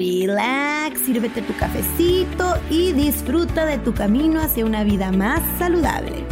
[0.00, 6.24] relax, sírvete tu cafecito y disfruta de tu camino hacia una vida más saludable.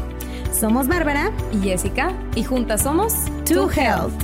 [0.58, 3.12] Somos Bárbara y Jessica y juntas somos
[3.44, 4.14] To Health.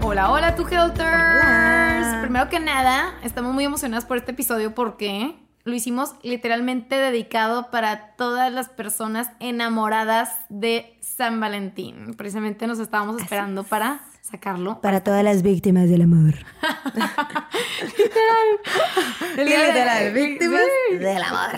[0.00, 2.22] Hola, hola, To Healthers.
[2.22, 8.14] Primero que nada, estamos muy emocionadas por este episodio porque lo hicimos literalmente dedicado para
[8.16, 12.14] todas las personas enamoradas de San Valentín.
[12.16, 14.80] Precisamente nos estábamos esperando para sacarlo.
[14.80, 16.34] Para todas las víctimas del amor.
[17.98, 18.48] literal.
[19.36, 21.50] literal, víctimas del amor.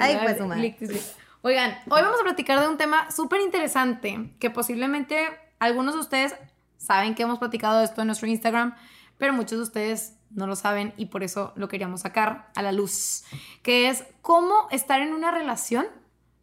[0.00, 5.28] Ay, pues Oigan, hoy vamos a platicar de un tema súper interesante que posiblemente
[5.58, 6.36] algunos de ustedes
[6.78, 8.76] saben que hemos platicado de esto en nuestro Instagram,
[9.18, 12.70] pero muchos de ustedes no lo saben y por eso lo queríamos sacar a la
[12.70, 13.24] luz,
[13.62, 15.86] que es cómo estar en una relación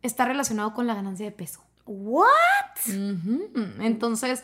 [0.02, 1.61] está relacionado con la ganancia de peso.
[1.85, 2.23] ¿What?
[3.80, 4.44] Entonces,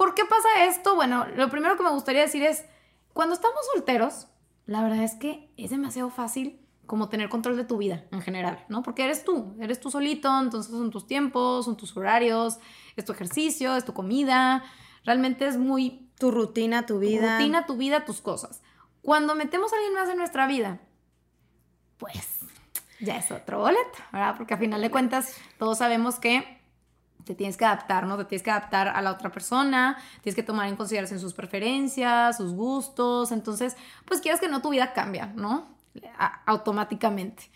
[0.00, 0.94] ¿Por qué pasa esto?
[0.94, 2.64] Bueno, lo primero que me gustaría decir es,
[3.12, 4.28] cuando estamos solteros,
[4.64, 8.64] la verdad es que es demasiado fácil como tener control de tu vida en general,
[8.70, 8.82] ¿no?
[8.82, 12.58] Porque eres tú, eres tú solito, entonces son tus tiempos, son tus horarios,
[12.96, 14.64] es tu ejercicio, es tu comida,
[15.04, 16.10] realmente es muy...
[16.18, 17.20] Tu rutina, tu vida.
[17.20, 18.62] Tu rutina, tu vida, tus cosas.
[19.02, 20.80] Cuando metemos a alguien más en nuestra vida,
[21.98, 22.38] pues
[23.00, 24.34] ya es otro boleto, ¿verdad?
[24.38, 26.59] Porque a final de cuentas todos sabemos que
[27.24, 28.16] te tienes que adaptar, ¿no?
[28.16, 32.36] Te tienes que adaptar a la otra persona, tienes que tomar en consideración sus preferencias,
[32.36, 35.78] sus gustos, entonces, pues quieras que no, tu vida cambia, ¿no?
[36.46, 37.50] automáticamente.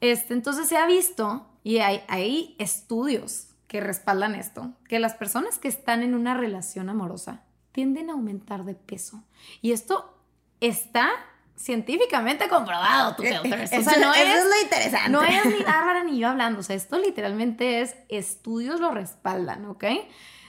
[0.00, 5.58] Este, entonces se ha visto, y hay, hay estudios que respaldan esto, que las personas
[5.58, 7.42] que están en una relación amorosa
[7.72, 9.24] tienden a aumentar de peso.
[9.60, 10.18] Y esto
[10.60, 11.10] está
[11.56, 15.08] científicamente comprobado, tu O sea, no es, es lo interesante.
[15.10, 16.60] No es ni Bárbara ni yo hablando.
[16.60, 19.84] O sea, esto literalmente es estudios lo respaldan, ¿ok?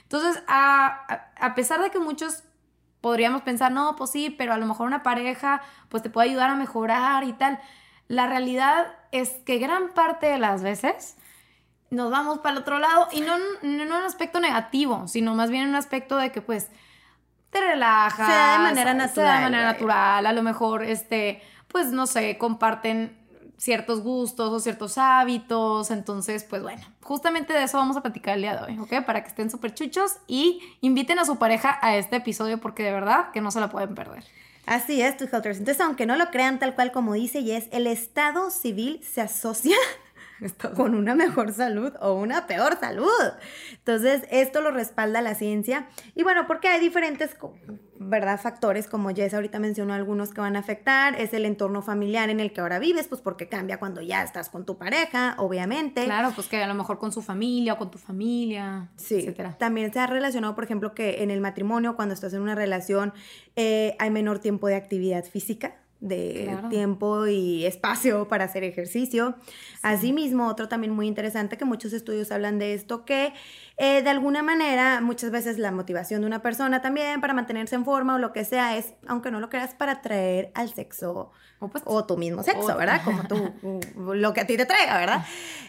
[0.02, 2.44] Entonces, a, a, pesar de que muchos
[3.00, 6.50] podríamos pensar, no, pues sí, pero a lo mejor una pareja pues te puede ayudar
[6.50, 7.60] a mejorar y tal.
[8.06, 11.16] La realidad es que gran parte de las veces
[11.90, 15.50] nos vamos para el otro lado y no, no en un aspecto negativo, sino más
[15.50, 16.70] bien en un aspecto de que pues
[17.50, 18.26] te relajas.
[18.26, 19.14] Se da de manera natural.
[19.14, 20.26] Se da de manera natural.
[20.26, 23.16] A lo mejor, este, pues no sé, comparten
[23.58, 25.90] ciertos gustos o ciertos hábitos.
[25.90, 29.04] Entonces, pues bueno, justamente de eso vamos a platicar el día de hoy, ¿ok?
[29.04, 32.92] Para que estén súper chuchos y inviten a su pareja a este episodio porque de
[32.92, 34.24] verdad que no se la pueden perder.
[34.66, 35.58] Así es, tus Helters.
[35.58, 39.22] Entonces, aunque no lo crean tal cual como dice, y es el Estado civil se
[39.22, 39.76] asocia
[40.76, 43.08] con una mejor salud o una peor salud.
[43.72, 45.88] Entonces, esto lo respalda la ciencia.
[46.14, 47.36] Y bueno, porque hay diferentes,
[47.98, 48.40] ¿verdad?
[48.40, 51.20] Factores, como Jess ahorita mencionó algunos que van a afectar.
[51.20, 54.48] Es el entorno familiar en el que ahora vives, pues porque cambia cuando ya estás
[54.48, 56.04] con tu pareja, obviamente.
[56.04, 59.16] Claro, pues que a lo mejor con su familia o con tu familia, sí.
[59.16, 59.56] etcétera.
[59.58, 63.12] También se ha relacionado, por ejemplo, que en el matrimonio, cuando estás en una relación,
[63.56, 69.34] eh, hay menor tiempo de actividad física de tiempo y espacio para hacer ejercicio.
[69.82, 73.32] Asimismo, otro también muy interesante que muchos estudios hablan de esto, que
[73.78, 77.84] eh, de alguna manera muchas veces la motivación de una persona también para mantenerse en
[77.84, 82.04] forma o lo que sea es, aunque no lo creas, para atraer al sexo o,
[82.04, 83.02] tu mismo sexo, ¿verdad?
[83.04, 83.52] Como tú,
[84.14, 85.24] lo que a ti te traiga, ¿verdad?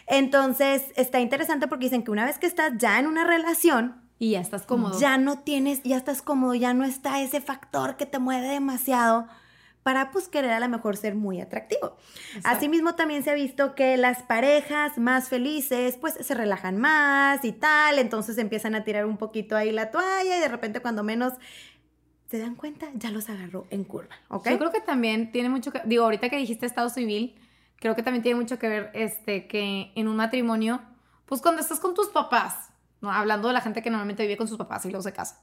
[0.06, 4.32] Entonces, está interesante porque dicen que una vez que estás ya en una relación, y
[4.32, 5.00] ya estás cómodo.
[5.00, 9.26] Ya no tienes, ya estás cómodo, ya no está ese factor que te mueve demasiado
[9.82, 11.96] para pues querer a lo mejor ser muy atractivo.
[12.44, 17.52] Asimismo también se ha visto que las parejas más felices pues se relajan más y
[17.52, 21.32] tal, entonces empiezan a tirar un poquito ahí la toalla y de repente cuando menos
[22.30, 24.50] se dan cuenta ya los agarró en curva, ¿ok?
[24.50, 27.34] Yo creo que también tiene mucho que, digo, ahorita que dijiste Estado Civil,
[27.76, 30.80] creo que también tiene mucho que ver este que en un matrimonio,
[31.26, 32.70] pues cuando estás con tus papás,
[33.00, 33.10] ¿no?
[33.10, 35.42] hablando de la gente que normalmente vive con sus papás y luego se casa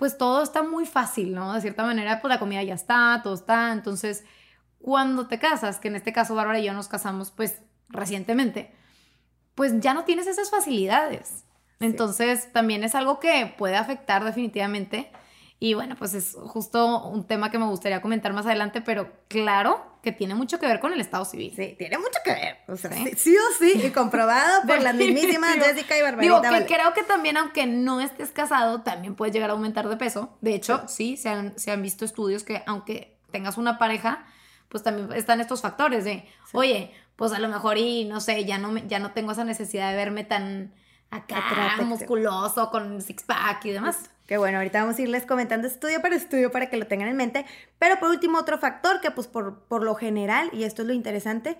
[0.00, 1.52] pues todo está muy fácil, ¿no?
[1.52, 3.70] De cierta manera, pues la comida ya está, todo está.
[3.70, 4.24] Entonces,
[4.78, 7.60] cuando te casas, que en este caso Bárbara y yo nos casamos, pues
[7.90, 8.72] recientemente,
[9.54, 11.44] pues ya no tienes esas facilidades.
[11.80, 15.12] Entonces, también es algo que puede afectar definitivamente
[15.62, 19.98] y bueno, pues es justo un tema que me gustaría comentar más adelante, pero claro
[20.02, 21.52] que tiene mucho que ver con el Estado civil.
[21.54, 22.56] Sí, tiene mucho que ver.
[22.66, 23.36] O sea, ¿Sí?
[23.36, 26.40] o sí, y comprobado por las mismísimas Jessica y Barbarita.
[26.40, 29.98] Digo, que creo que también, aunque no estés casado, también puedes llegar a aumentar de
[29.98, 30.38] peso.
[30.40, 34.24] De hecho, sí, se, han, se han visto estudios que aunque tengas una pareja,
[34.70, 38.56] pues también están estos factores de, oye, pues a lo mejor y no sé, ya
[38.56, 40.72] no, me, ya no tengo esa necesidad de verme tan
[41.10, 44.10] acá musculoso con six pack y demás.
[44.26, 47.16] Que bueno, ahorita vamos a irles comentando estudio por estudio para que lo tengan en
[47.16, 47.44] mente.
[47.78, 50.94] Pero por último, otro factor que pues por, por lo general, y esto es lo
[50.94, 51.58] interesante,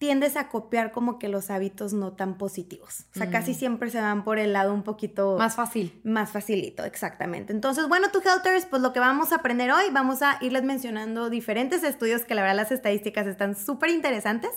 [0.00, 3.04] tiendes a copiar como que los hábitos no tan positivos.
[3.14, 3.54] O sea, casi mm.
[3.54, 5.36] siempre se van por el lado un poquito...
[5.36, 6.00] Más fácil.
[6.04, 7.52] Más facilito, exactamente.
[7.52, 11.28] Entonces, bueno, tú Helters, pues lo que vamos a aprender hoy, vamos a irles mencionando
[11.28, 14.52] diferentes estudios que la verdad las estadísticas están súper interesantes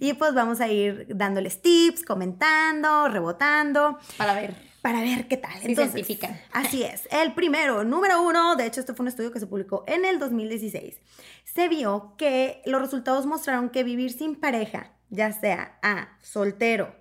[0.00, 3.98] y pues vamos a ir dándoles tips, comentando, rebotando.
[4.16, 4.54] Para ver
[4.86, 5.50] para ver qué tal.
[5.64, 6.06] Entonces,
[6.52, 7.08] Así es.
[7.10, 10.20] El primero, número uno, de hecho, este fue un estudio que se publicó en el
[10.20, 11.00] 2016.
[11.42, 16.94] Se vio que los resultados mostraron que vivir sin pareja, ya sea a soltero,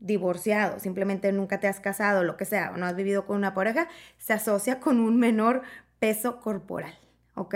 [0.00, 3.54] divorciado, simplemente nunca te has casado, lo que sea, o no has vivido con una
[3.54, 3.86] pareja,
[4.18, 5.62] se asocia con un menor
[6.00, 6.98] peso corporal.
[7.36, 7.54] ¿Ok?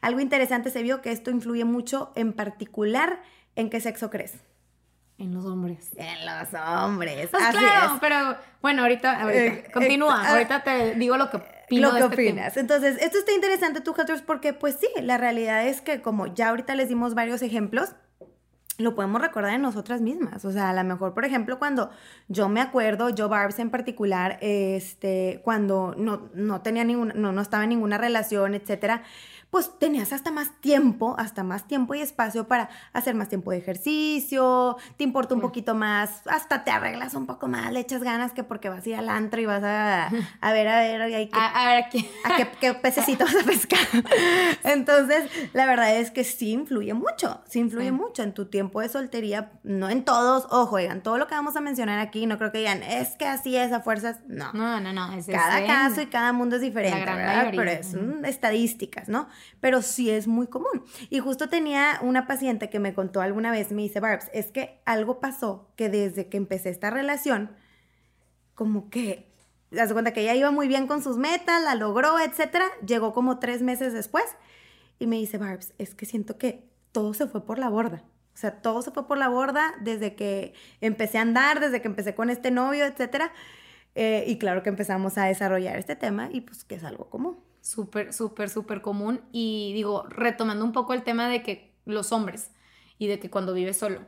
[0.00, 3.20] Algo interesante se vio que esto influye mucho en particular
[3.56, 4.34] en qué sexo crees.
[5.18, 5.90] En los hombres.
[5.96, 7.28] En los hombres.
[7.30, 10.22] Pues claro, pero bueno, ahorita, ahorita eh, continúa.
[10.24, 11.88] Eh, ahorita te digo lo que opino.
[11.88, 12.56] Lo que este opinas.
[12.56, 16.50] Entonces, esto está interesante, tú, Helters, porque pues sí, la realidad es que como ya
[16.50, 17.96] ahorita les dimos varios ejemplos,
[18.78, 20.44] lo podemos recordar en nosotras mismas.
[20.44, 21.90] O sea, a lo mejor, por ejemplo, cuando
[22.28, 27.42] yo me acuerdo, yo Barbs en particular, este, cuando no, no tenía ninguna, no, no
[27.42, 29.02] estaba en ninguna relación, etcétera,
[29.50, 33.58] pues tenías hasta más tiempo, hasta más tiempo y espacio para hacer más tiempo de
[33.58, 38.32] ejercicio, te importa un poquito más, hasta te arreglas un poco más, le echas ganas
[38.32, 40.08] que porque vas a ir al antro y vas a,
[40.40, 42.10] a ver, a ver, a, a, ver ¿qué?
[42.24, 43.78] a qué, qué pececito vas a pescar.
[44.64, 48.90] Entonces, la verdad es que sí influye mucho, sí influye mucho en tu tiempo de
[48.90, 52.52] soltería, no en todos, ojo, oigan, todo lo que vamos a mencionar aquí, no creo
[52.52, 54.52] que digan, es que así es a fuerzas, no.
[54.52, 55.08] No, no, no.
[55.26, 57.50] cada caso y cada mundo es diferente, ¿verdad?
[57.50, 59.26] Pero es estadísticas, ¿no?
[59.60, 60.84] Pero sí es muy común.
[61.10, 64.80] Y justo tenía una paciente que me contó alguna vez, me dice, Barbs, es que
[64.84, 67.50] algo pasó que desde que empecé esta relación,
[68.54, 69.30] como que,
[69.70, 73.38] das cuenta que ella iba muy bien con sus metas, la logró, etcétera, llegó como
[73.38, 74.24] tres meses después
[74.98, 78.02] y me dice, Barbs, es que siento que todo se fue por la borda.
[78.34, 81.88] O sea, todo se fue por la borda desde que empecé a andar, desde que
[81.88, 83.32] empecé con este novio, etcétera.
[83.94, 87.47] Eh, y claro que empezamos a desarrollar este tema y pues que es algo común
[87.68, 89.20] súper, súper, súper común.
[89.30, 92.50] Y digo, retomando un poco el tema de que los hombres
[92.98, 94.00] y de que cuando vives solo.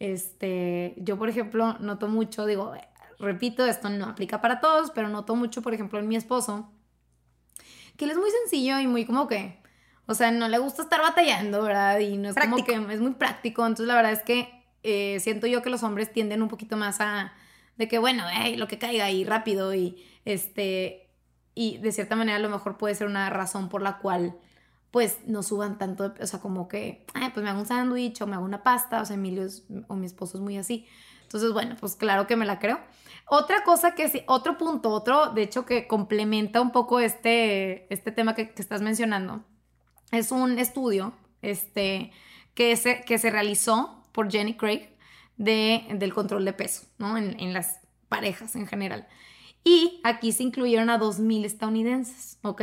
[0.00, 2.72] Este, yo, por ejemplo, noto mucho, digo,
[3.18, 6.70] repito, esto no aplica para todos, pero noto mucho, por ejemplo, en mi esposo,
[7.96, 9.60] que él es muy sencillo y muy como que,
[10.06, 11.98] o sea, no le gusta estar batallando, ¿verdad?
[12.00, 13.62] Y no es como que es muy práctico.
[13.62, 17.00] Entonces, la verdad es que eh, siento yo que los hombres tienden un poquito más
[17.00, 17.32] a,
[17.76, 18.24] de que, bueno,
[18.56, 21.07] lo que caiga ahí rápido y, este,
[21.58, 24.38] y de cierta manera a lo mejor puede ser una razón por la cual
[24.92, 28.36] pues no suban tanto, o sea, como que, pues me hago un sándwich o me
[28.36, 29.44] hago una pasta, o sea, Emilio
[29.88, 30.86] o mi esposo es muy así.
[31.22, 32.78] Entonces, bueno, pues claro que me la creo.
[33.26, 38.12] Otra cosa que sí, otro punto, otro, de hecho, que complementa un poco este, este
[38.12, 39.44] tema que, estás mencionando,
[40.12, 41.12] es un estudio
[41.42, 42.12] este,
[42.54, 44.90] que, se, que se realizó por Jenny Craig
[45.38, 47.18] de, del control de peso, ¿no?
[47.18, 49.08] En las parejas en general.
[49.68, 52.62] Y aquí se incluyeron a 2.000 estadounidenses, ¿ok?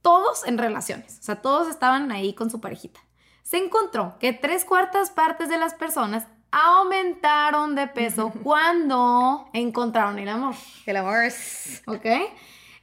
[0.00, 3.00] Todos en relaciones, o sea, todos estaban ahí con su parejita.
[3.42, 10.28] Se encontró que tres cuartas partes de las personas aumentaron de peso cuando encontraron el
[10.28, 10.54] amor.
[10.86, 11.82] El amor es...
[11.86, 12.06] ¿Ok?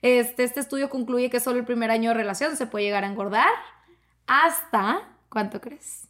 [0.01, 3.08] Este, este estudio concluye que solo el primer año de relación se puede llegar a
[3.08, 3.48] engordar
[4.27, 6.07] hasta, ¿cuánto crees?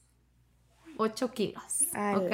[0.98, 1.88] 8 kilos.
[2.16, 2.32] ¿Ok?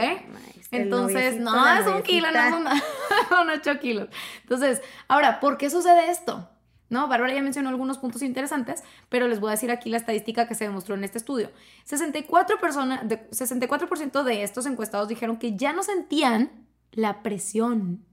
[0.71, 2.69] Entonces, no es un kilo, no
[3.29, 4.09] son, 8 kilos.
[4.41, 6.49] Entonces, ahora, ¿por qué sucede esto?
[6.89, 7.07] ¿no?
[7.07, 10.55] Bárbara ya mencionó algunos puntos interesantes, pero les voy a decir aquí la estadística que
[10.55, 11.51] se demostró en este estudio.
[11.89, 18.05] 64%, personas, de, 64 de estos encuestados dijeron que ya no sentían la presión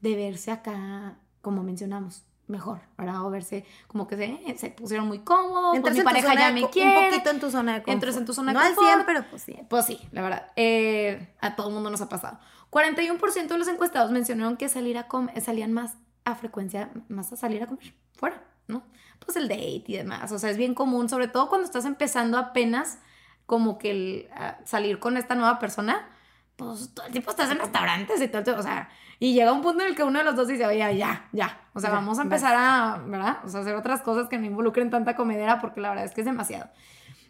[0.00, 3.24] de verse acá, como mencionamos, mejor, ¿verdad?
[3.24, 6.98] O verse como que se, se pusieron muy cómodos, pues mi pareja ya me quiere.
[6.98, 7.94] Un poquito en tu zona de confort.
[7.94, 8.80] Entras en tu zona de confort.
[8.80, 9.58] No al 100, pero pues sí.
[9.68, 10.52] Pues sí, la verdad.
[10.56, 12.38] Eh, a todo el mundo nos ha pasado.
[12.70, 17.36] 41% de los encuestados mencionaron que salir a comer, salían más a frecuencia, más a
[17.36, 18.82] salir a comer fuera, ¿no?
[19.24, 20.32] Pues el date y demás.
[20.32, 22.98] O sea, es bien común, sobre todo cuando estás empezando apenas
[23.46, 24.28] como que el,
[24.64, 26.08] salir con esta nueva persona,
[26.56, 29.52] pues todo el tiempo estás en restaurantes y todo el tiempo, o sea y llega
[29.52, 31.68] un punto en el que uno de los dos dice, oye, ya, ya.
[31.72, 33.38] O sea, vamos a empezar a, ¿verdad?
[33.44, 36.20] O sea, hacer otras cosas que no involucren tanta comedera porque la verdad es que
[36.20, 36.68] es demasiado.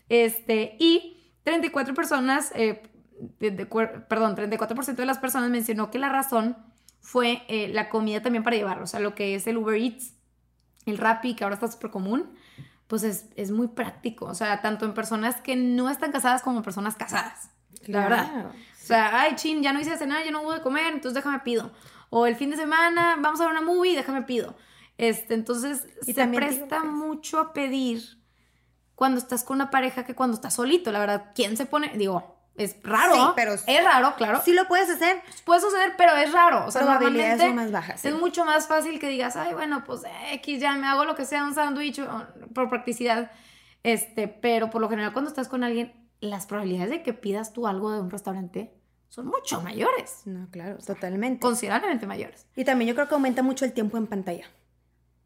[0.08, 2.82] Este, y 34 personas, eh,
[4.08, 6.56] perdón, 34% de las personas mencionó que la razón
[7.00, 10.14] fue eh, la comida también para llevar, o sea, lo que es el Uber Eats,
[10.86, 12.34] el Rappi, que ahora está súper común,
[12.88, 14.26] pues es, muy práctico.
[14.26, 17.50] O sea, tanto en personas que no están casadas como en personas casadas.
[17.86, 18.46] La verdad.
[18.46, 21.40] O sea, ay, chin, ya no hice cenar, ya no hubo de comer, entonces déjame
[21.40, 21.72] pido.
[22.10, 24.56] O el fin de semana, vamos a ver una movie, déjame pido.
[24.98, 28.00] Este, entonces se presta mucho a pedir
[28.94, 30.92] cuando estás con una pareja que cuando estás solito.
[30.92, 31.90] La verdad, ¿quién se pone?
[31.96, 33.14] Digo, es raro.
[33.14, 34.40] Sí, pero es raro, claro.
[34.44, 35.20] Sí lo puedes hacer.
[35.44, 36.64] Puede suceder, pero es raro.
[36.66, 38.04] O sea, probabilidades son más bajas.
[38.04, 40.02] Es mucho más fácil que digas, ay, bueno, pues
[40.32, 42.00] X, ya me hago lo que sea, un sándwich
[42.54, 43.30] por practicidad.
[43.82, 47.66] Este, pero por lo general cuando estás con alguien, las probabilidades de que pidas tú
[47.66, 48.72] algo de un restaurante
[49.08, 50.22] son mucho mayores.
[50.24, 51.40] No, claro, totalmente.
[51.40, 52.46] Considerablemente mayores.
[52.56, 54.46] Y también yo creo que aumenta mucho el tiempo en pantalla.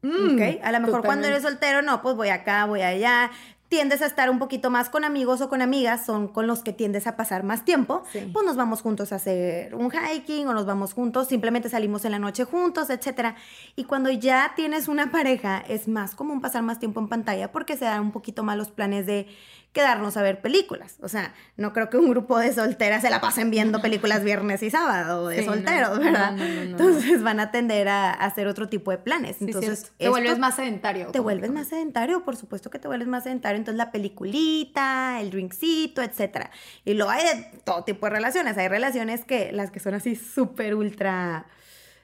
[0.03, 3.31] Mm, A lo mejor cuando eres soltero, no, pues voy acá, voy allá,
[3.71, 6.73] tiendes a estar un poquito más con amigos o con amigas, son con los que
[6.73, 10.65] tiendes a pasar más tiempo, pues nos vamos juntos a hacer un hiking o nos
[10.65, 13.33] vamos juntos, simplemente salimos en la noche juntos, etc.
[13.77, 17.77] Y cuando ya tienes una pareja, es más común pasar más tiempo en pantalla porque
[17.77, 19.27] se dan un poquito más los planes de
[19.73, 20.97] quedarnos a ver películas.
[21.01, 24.63] O sea, no creo que un grupo de solteras se la pasen viendo películas viernes
[24.63, 26.37] y sábado de solteros, ¿verdad?
[26.37, 29.41] Entonces van a tender a, hacer otro tipo de planes.
[29.41, 31.07] Entonces, te vuelves más sedentario.
[31.11, 33.57] Te vuelves más sedentario, por supuesto que te vuelves más sedentario.
[33.61, 36.49] Entonces la peliculita, el drinkcito, etc.
[36.85, 38.57] Y luego hay de todo tipo de relaciones.
[38.57, 41.45] Hay relaciones que las que son así súper ultra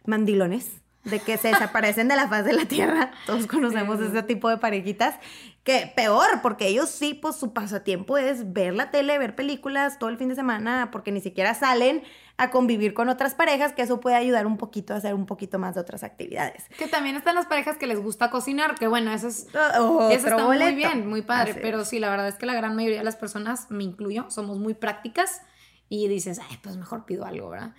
[0.06, 3.12] mandilones de que se desaparecen de la faz de la tierra.
[3.26, 5.16] Todos conocemos ese tipo de parejitas.
[5.64, 10.10] Que peor, porque ellos sí, pues su pasatiempo es ver la tele, ver películas todo
[10.10, 12.04] el fin de semana, porque ni siquiera salen
[12.38, 15.58] a convivir con otras parejas, que eso puede ayudar un poquito a hacer un poquito
[15.58, 16.66] más de otras actividades.
[16.78, 20.38] Que también están las parejas que les gusta cocinar, que bueno, eso, es, eso está
[20.46, 23.16] muy bien, muy padre, pero sí, la verdad es que la gran mayoría de las
[23.16, 25.42] personas, me incluyo, somos muy prácticas
[25.90, 27.74] y dices, ay, pues mejor pido algo, ¿verdad?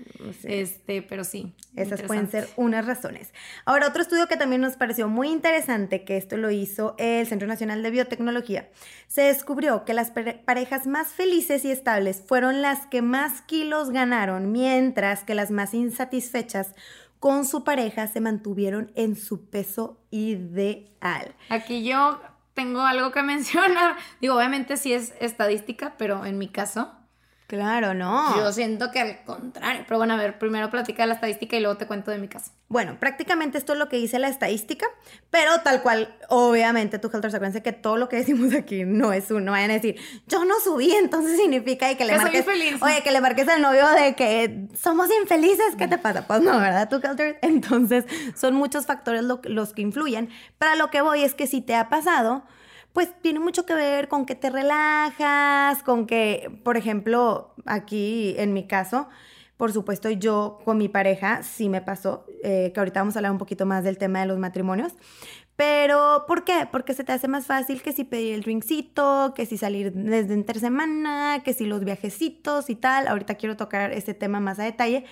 [0.45, 1.55] Este, pero sí.
[1.77, 3.35] Esas pueden ser unas razones.
[3.67, 7.47] Ahora, otro estudio que también nos pareció muy interesante, que esto lo hizo el Centro
[7.47, 8.71] Nacional de Biotecnología,
[9.09, 14.53] se descubrió que las parejas más felices y estables fueron las que más kilos ganaron,
[14.53, 16.75] mientras que las más insatisfechas
[17.21, 21.35] con su pareja se mantuvieron en su peso ideal.
[21.49, 22.21] Aquí yo
[22.55, 23.97] tengo algo que mencionar.
[24.21, 26.93] Digo, obviamente sí es estadística, pero en mi caso,
[27.49, 28.37] Claro, no.
[28.37, 29.83] Yo siento que al contrario.
[29.89, 32.53] Pero bueno, a ver, primero platica la estadística y luego te cuento de mi caso.
[32.69, 34.85] Bueno, prácticamente esto es lo que dice la estadística,
[35.31, 39.31] pero tal cual, obviamente, tu Helter, acuérdense que todo lo que decimos aquí no es
[39.31, 39.53] uno.
[39.53, 42.47] Vayan a decir, yo no subí, entonces significa y que le marques.
[42.83, 46.27] Oye, que le marques al novio de que somos infelices, ¿qué te pasa?
[46.27, 47.39] Pues no, ¿verdad, tu Helter?
[47.41, 48.05] Entonces,
[48.37, 50.29] son muchos factores los que influyen.
[50.59, 52.45] Para lo que voy es que si te ha pasado
[52.93, 58.53] pues tiene mucho que ver con que te relajas, con que, por ejemplo, aquí en
[58.53, 59.09] mi caso,
[59.57, 63.33] por supuesto, yo con mi pareja sí me pasó, eh, que ahorita vamos a hablar
[63.33, 64.95] un poquito más del tema de los matrimonios.
[65.57, 66.69] Pero, ¿por qué?
[66.71, 70.33] Porque se te hace más fácil que si pedir el drinkcito, que si salir desde
[70.33, 73.09] entre semana, que si los viajecitos y tal.
[73.09, 75.05] Ahorita quiero tocar este tema más a detalle.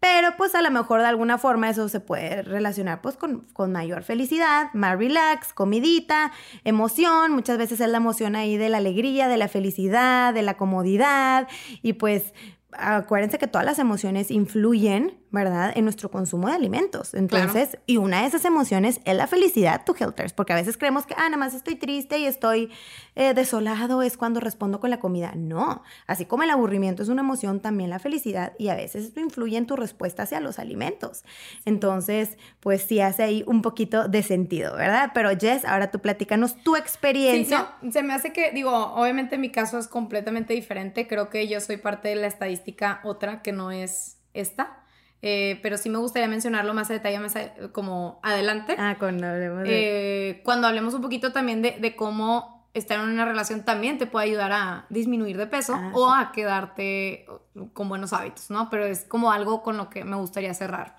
[0.00, 3.72] Pero pues a lo mejor de alguna forma eso se puede relacionar pues con, con,
[3.72, 6.32] mayor felicidad, más relax, comidita,
[6.64, 10.56] emoción, muchas veces es la emoción ahí de la alegría, de la felicidad, de la
[10.56, 11.48] comodidad.
[11.82, 12.32] Y pues
[12.72, 17.12] acuérdense que todas las emociones influyen, ¿verdad?, en nuestro consumo de alimentos.
[17.14, 21.06] Entonces, y una de esas emociones es la felicidad, tu Helters, porque a veces creemos
[21.06, 22.70] que, ah, nada más estoy triste y estoy
[23.14, 25.32] eh, desolado, es cuando respondo con la comida.
[25.36, 29.20] No, así como el aburrimiento es una emoción, también la felicidad, y a veces esto
[29.20, 31.24] influye en tu respuesta hacia los alimentos.
[31.64, 35.10] Entonces, pues sí hace ahí un poquito de sentido, ¿verdad?
[35.12, 37.74] Pero Jess, ahora tú platícanos tu experiencia.
[37.82, 41.60] Sí, se me hace que, digo, obviamente mi caso es completamente diferente, creo que yo
[41.60, 44.84] soy parte de la estadística otra que no es esta.
[45.20, 47.34] Eh, pero sí me gustaría mencionarlo más a detalle, más
[47.72, 48.76] como adelante.
[48.78, 50.30] Ah, cuando hablemos de...
[50.30, 54.26] Eh, cuando hablemos un poquito también de, cómo estar en una relación también te puede
[54.26, 57.26] ayudar a disminuir de peso ah, o a quedarte
[57.72, 58.70] con buenos hábitos, ¿no?
[58.70, 60.96] Pero es como algo con lo que me gustaría cerrar.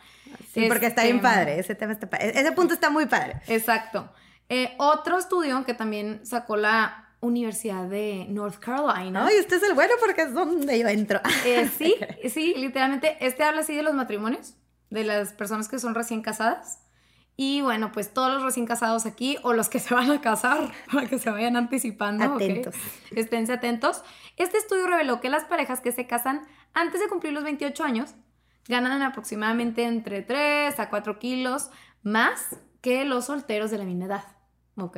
[0.52, 3.42] Sí, porque está bien este, padre, ese tema está Ese punto está muy padre.
[3.48, 4.10] Exacto.
[4.50, 9.26] Eh, otro estudio que también sacó la Universidad de North Carolina.
[9.26, 11.20] Ay, usted es el bueno porque es donde yo entro.
[11.46, 11.96] Eh, sí,
[12.30, 13.18] sí, literalmente.
[13.20, 14.56] Este habla así de los matrimonios,
[14.90, 16.80] de las personas que son recién casadas.
[17.36, 20.72] Y bueno, pues todos los recién casados aquí o los que se van a casar,
[20.92, 22.24] para que se vayan anticipando.
[22.24, 22.76] Atentos.
[23.16, 24.04] Esténse atentos.
[24.38, 28.16] Este estudio reveló que las parejas que se casan antes de cumplir los 28 años
[28.68, 31.70] ganan aproximadamente entre 3 a 4 kilos
[32.04, 34.24] más que los solteros de la misma edad.
[34.86, 34.98] ¿Ok?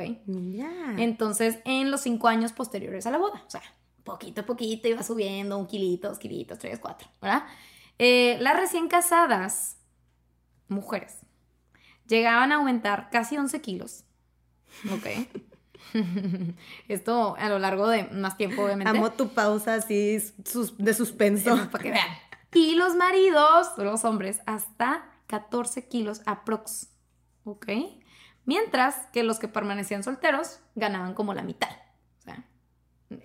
[0.98, 3.62] Entonces, en los cinco años posteriores a la boda, o sea,
[4.04, 7.44] poquito a poquito iba subiendo, un kilito, dos kilitos, tres, cuatro, ¿verdad?
[7.98, 9.76] Eh, las recién casadas,
[10.68, 11.18] mujeres,
[12.06, 14.04] llegaban a aumentar casi 11 kilos,
[14.92, 15.06] ¿ok?
[16.88, 18.90] Esto a lo largo de más tiempo, obviamente.
[18.90, 20.18] Amo tu pausa así
[20.78, 21.70] de suspenso.
[21.70, 22.08] para que vean.
[22.54, 26.88] Y los maridos, los hombres, hasta 14 kilos aprox.
[27.44, 27.66] ¿Ok?
[28.44, 31.70] Mientras que los que permanecían solteros ganaban como la mitad.
[32.18, 32.44] O sea,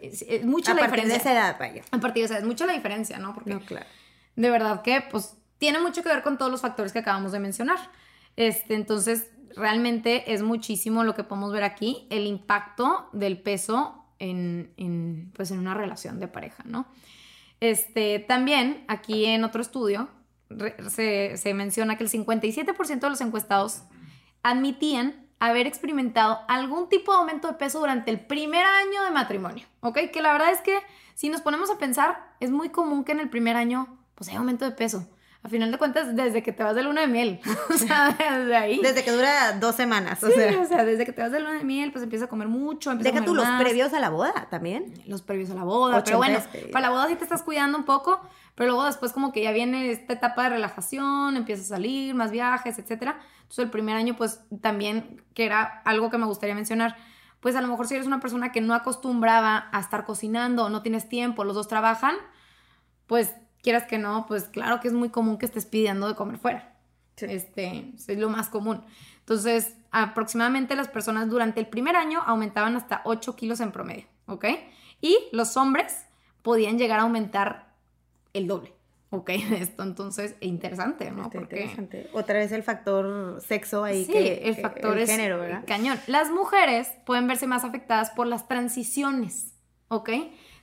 [0.01, 1.13] es, mucha la diferencia.
[1.13, 1.83] de esa edad, vaya.
[1.91, 3.33] A partir de esa edad, es mucha la diferencia, ¿no?
[3.33, 3.85] Porque no, claro.
[4.35, 7.39] de verdad que, pues, tiene mucho que ver con todos los factores que acabamos de
[7.39, 7.79] mencionar.
[8.35, 14.71] Este, entonces, realmente es muchísimo lo que podemos ver aquí, el impacto del peso en,
[14.77, 16.87] en, pues, en una relación de pareja, ¿no?
[17.59, 20.09] Este, también, aquí en otro estudio,
[20.89, 23.81] se, se menciona que el 57% de los encuestados
[24.49, 29.67] admitían haber experimentado algún tipo de aumento de peso durante el primer año de matrimonio,
[29.81, 29.99] ¿ok?
[30.11, 30.79] Que la verdad es que
[31.13, 34.39] si nos ponemos a pensar, es muy común que en el primer año pues haya
[34.39, 35.07] aumento de peso.
[35.47, 37.39] A final de cuentas, desde que te vas de luna de miel,
[37.73, 38.81] o sea, desde ahí.
[38.83, 40.59] Desde que dura dos semanas, o sea.
[40.59, 42.93] o sea, desde que te vas de luna de miel, pues empieza a comer mucho,
[42.95, 44.93] Deja tú los previos a la boda también.
[45.07, 46.39] Los previos a la boda, pero bueno,
[46.73, 48.19] para la boda sí te estás cuidando un poco,
[48.55, 52.31] pero luego después como que ya viene esta etapa de relajación, empieza a salir, más
[52.31, 53.17] viajes, etcétera.
[53.43, 56.97] Entonces el primer año pues también, que era algo que me gustaría mencionar,
[57.39, 60.81] pues a lo mejor si eres una persona que no acostumbraba a estar cocinando no
[60.81, 62.15] tienes tiempo, los dos trabajan,
[63.05, 63.33] pues
[63.67, 66.73] quieras que no, pues claro que es muy común que estés pidiendo de comer fuera.
[67.17, 68.81] Este, es lo más común.
[69.19, 74.45] Entonces, aproximadamente las personas durante el primer año aumentaban hasta 8 kilos en promedio, ¿ok?
[75.01, 76.05] Y los hombres
[76.43, 77.73] podían llegar a aumentar
[78.31, 78.71] el doble.
[79.09, 81.29] Ok, esto entonces interesante, ¿no?
[81.29, 82.09] Porque interesante.
[82.13, 85.65] Otra vez el factor sexo ahí sí, el factor es género, ¿verdad?
[85.67, 85.99] cañón.
[86.07, 89.55] Las mujeres pueden verse más afectadas por las transiciones,
[89.89, 90.09] ¿ok?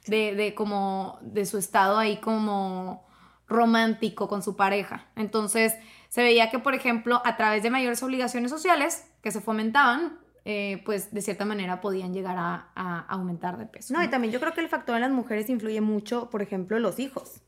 [0.07, 3.07] De, de como de su estado ahí como
[3.49, 5.07] romántico con su pareja.
[5.17, 5.75] Entonces,
[6.09, 10.83] se veía que, por ejemplo, a través de mayores obligaciones sociales que se fomentaban, eh,
[10.85, 13.95] pues de cierta manera podían llegar a, aumentar de peso.
[13.95, 16.79] no, y también yo creo que el factor en las mujeres influye mucho, por ejemplo,
[16.79, 17.41] los hijos.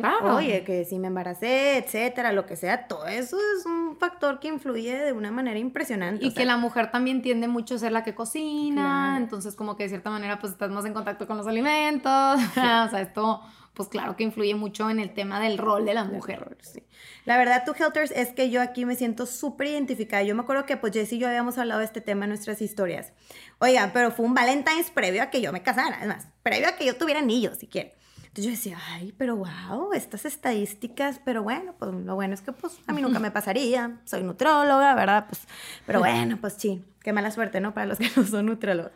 [0.00, 0.36] Claro.
[0.36, 4.48] Oye, que si me embaracé, etcétera, lo que sea, todo eso es un factor que
[4.48, 6.24] influye de una manera impresionante.
[6.24, 9.84] Y que la mujer también tiende mucho a ser la que cocina, entonces como que
[9.84, 13.40] de cierta manera pues estás más en contacto con los alimentos, o sea, esto
[13.74, 16.56] pues claro que influye mucho en el tema del rol de la mujer.
[16.60, 16.82] Sí.
[17.24, 20.22] La verdad, tú, Helters, es que yo aquí me siento súper identificada.
[20.22, 22.60] Yo me acuerdo que pues Jess y yo habíamos hablado de este tema en nuestras
[22.60, 23.12] historias.
[23.58, 26.84] Oigan, pero fue un Valentine's previo a que yo me casara, además, previo a que
[26.84, 27.92] yo tuviera anillos, si quieren.
[28.30, 32.52] Entonces yo decía, ay, pero wow, estas estadísticas, pero bueno, pues lo bueno es que
[32.52, 35.26] pues a mí nunca me pasaría, soy nutróloga, ¿verdad?
[35.28, 35.42] Pues,
[35.84, 37.74] pero bueno, pues sí, qué mala suerte, ¿no?
[37.74, 38.92] Para los que no son nutrólogos.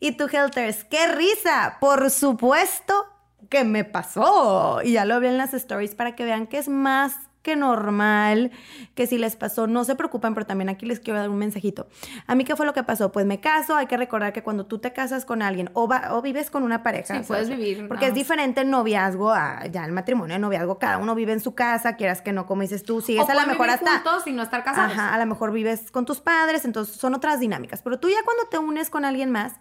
[0.00, 3.06] Y tú, Helters, qué risa, por supuesto
[3.48, 4.80] que me pasó.
[4.82, 7.14] Y ya lo vi en las stories para que vean que es más
[7.46, 8.50] que normal,
[8.96, 11.86] que si les pasó, no se preocupen, pero también aquí les quiero dar un mensajito.
[12.26, 13.12] A mí, ¿qué fue lo que pasó?
[13.12, 16.22] Pues me caso, hay que recordar que cuando tú te casas con alguien o, o
[16.22, 17.86] vives con una pareja, sí, puedes vivir.
[17.86, 21.40] Porque es diferente el noviazgo a ya el matrimonio, el noviazgo, cada uno vive en
[21.40, 24.00] su casa, quieras que no, como dices tú, sigues a lo mejor hasta...
[24.00, 24.94] juntos y no estar casados.
[24.94, 28.24] Ajá, a lo mejor vives con tus padres, entonces son otras dinámicas, pero tú ya
[28.24, 29.52] cuando te unes con alguien más,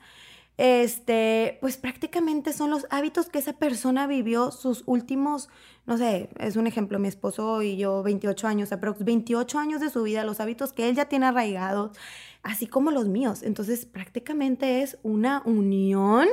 [0.57, 5.49] este, pues prácticamente son los hábitos que esa persona vivió sus últimos,
[5.85, 9.89] no sé, es un ejemplo, mi esposo y yo 28 años, aprox 28 años de
[9.89, 11.97] su vida, los hábitos que él ya tiene arraigados,
[12.43, 13.43] así como los míos.
[13.43, 16.27] Entonces prácticamente es una unión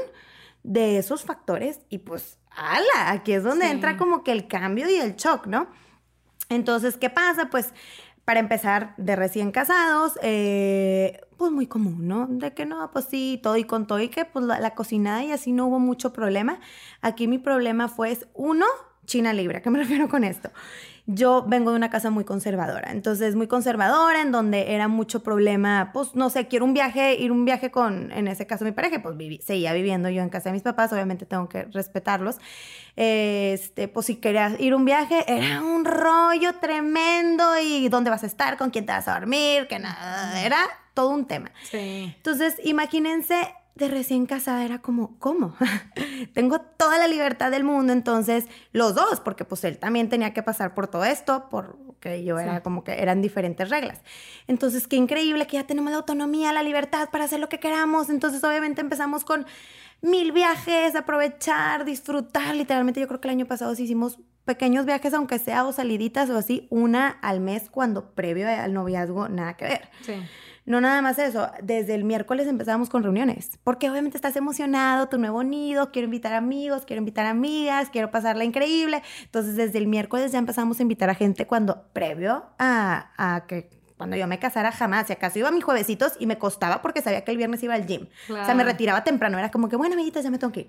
[0.63, 4.95] de esos factores y pues, ala, aquí es donde entra como que el cambio y
[4.95, 5.69] el shock, ¿no?
[6.49, 7.49] Entonces, ¿qué pasa?
[7.51, 7.73] Pues
[8.25, 12.27] para empezar, de recién casados, eh, pues muy común, ¿no?
[12.29, 15.25] De que no, pues sí, todo y con todo y que pues la, la cocinada
[15.25, 16.61] y así no hubo mucho problema.
[17.01, 18.67] Aquí mi problema fue, uno,
[19.07, 19.59] China libre.
[19.59, 20.51] ¿A qué me refiero con esto?
[21.07, 25.91] Yo vengo de una casa muy conservadora, entonces muy conservadora, en donde era mucho problema,
[25.93, 29.03] pues no sé, quiero un viaje, ir un viaje con, en ese caso mi pareja,
[29.03, 32.37] pues viví, seguía viviendo yo en casa de mis papás, obviamente tengo que respetarlos.
[32.95, 38.27] Este, pues si querías ir un viaje, era un rollo tremendo y dónde vas a
[38.27, 40.59] estar, con quién te vas a dormir, que nada, era
[40.95, 41.51] todo un tema.
[41.69, 42.13] Sí.
[42.17, 45.55] Entonces, imagínense de recién casada era como, ¿cómo?
[46.35, 50.43] Tengo toda la libertad del mundo, entonces los dos, porque pues él también tenía que
[50.43, 54.03] pasar por todo esto, porque yo era como que eran diferentes reglas.
[54.47, 58.11] Entonces, qué increíble que ya tenemos la autonomía, la libertad para hacer lo que queramos.
[58.11, 59.47] Entonces, obviamente empezamos con
[60.03, 62.55] mil viajes, aprovechar, disfrutar.
[62.55, 66.29] Literalmente yo creo que el año pasado sí hicimos pequeños viajes, aunque sea o saliditas
[66.29, 69.89] o así, una al mes cuando previo al noviazgo nada que ver.
[70.03, 70.15] Sí.
[70.65, 75.19] No nada más eso, desde el miércoles empezamos con reuniones, porque obviamente estás emocionado, tu
[75.19, 79.03] nuevo nido, quiero invitar amigos, quiero invitar amigas, quiero pasarla increíble.
[79.25, 83.83] Entonces desde el miércoles ya empezamos a invitar a gente cuando previo a, a que
[83.97, 87.03] cuando yo me casara jamás, si acaso iba a mis juevesitos y me costaba porque
[87.03, 88.09] sabía que el viernes iba al gym.
[88.29, 90.69] O sea, me retiraba temprano, era como que, bueno, amiguitas, ya me tengo que ir.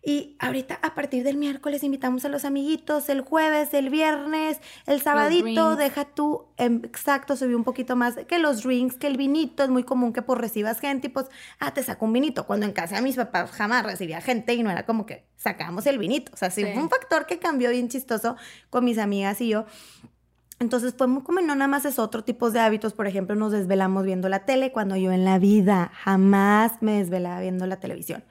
[0.00, 5.02] Y ahorita a partir del miércoles invitamos a los amiguitos, el jueves, el viernes, el
[5.02, 9.64] sabadito, deja tú, em, exacto, subí un poquito más que los drinks, que el vinito,
[9.64, 11.26] es muy común que pues recibas gente y pues,
[11.58, 14.62] ah, te saco un vinito, cuando en casa de mis papás jamás recibía gente y
[14.62, 17.70] no era como que sacamos el vinito, o sea, sí, fue un factor que cambió
[17.70, 18.36] bien chistoso
[18.70, 19.66] con mis amigas y yo.
[20.60, 24.04] Entonces, pues como no nada más es otro tipo de hábitos, por ejemplo, nos desvelamos
[24.04, 28.24] viendo la tele, cuando yo en la vida jamás me desvelaba viendo la televisión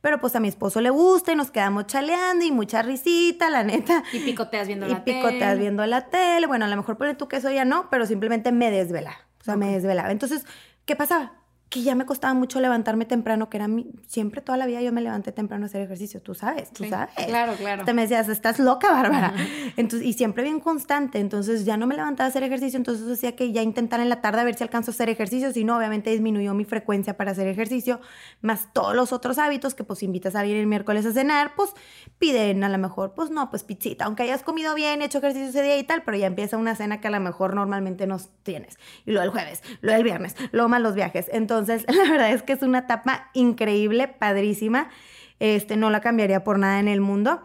[0.00, 3.64] pero pues a mi esposo le gusta y nos quedamos chaleando y mucha risita, la
[3.64, 4.02] neta.
[4.12, 5.18] Y picoteas viendo la tele.
[5.18, 6.46] Y picoteas viendo la tele.
[6.46, 9.18] Bueno, a lo mejor pone tú que eso ya no, pero simplemente me desvelaba.
[9.40, 10.10] O sea, me desvelaba.
[10.12, 10.44] Entonces,
[10.84, 11.32] ¿qué pasaba?
[11.68, 14.92] Que ya me costaba mucho levantarme temprano, que era mi, siempre toda la vida yo
[14.92, 17.12] me levanté temprano a hacer ejercicio, tú sabes, tú sabes.
[17.26, 17.84] Claro, claro.
[17.84, 19.34] Te me decías, estás loca, Bárbara.
[19.76, 23.34] Entonces, y siempre bien constante, entonces ya no me levantaba a hacer ejercicio, entonces hacía
[23.34, 25.76] que ya intentar en la tarde a ver si alcanzo a hacer ejercicio, si no,
[25.76, 28.00] obviamente disminuyó mi frecuencia para hacer ejercicio,
[28.42, 31.70] más todos los otros hábitos que pues invitas a alguien el miércoles a cenar, pues
[32.20, 35.62] piden a lo mejor, pues no, pues pizzita, aunque hayas comido bien, hecho ejercicio ese
[35.62, 38.78] día y tal, pero ya empieza una cena que a lo mejor normalmente no tienes.
[39.04, 41.26] Y luego el jueves, luego el viernes, luego más los viajes.
[41.32, 41.55] Entonces,
[41.88, 44.88] la verdad es que es una etapa increíble, padrísima.
[45.38, 47.42] Este, no la cambiaría por nada en el mundo.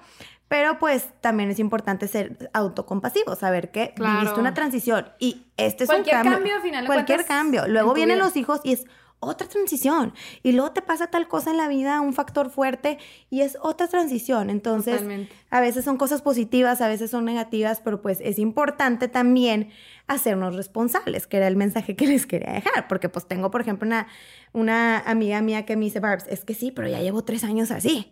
[0.47, 5.89] Pero pues también es importante ser autocompasivo, saber que viviste una transición y este es
[5.89, 6.33] un cambio.
[6.33, 7.69] cambio al final cualquier cambio.
[7.69, 8.85] Luego vienen los hijos y es
[9.21, 10.13] otra transición.
[10.43, 12.97] Y luego te pasa tal cosa en la vida, un factor fuerte,
[13.29, 14.49] y es otra transición.
[14.49, 15.01] Entonces,
[15.49, 19.69] a veces son cosas positivas, a veces son negativas, pero pues es importante también
[20.07, 22.87] hacernos responsables, que era el mensaje que les quería dejar.
[22.89, 24.07] Porque pues tengo, por ejemplo, una,
[24.51, 27.71] una amiga mía que me dice, Barbs, es que sí, pero ya llevo tres años
[27.71, 28.11] así.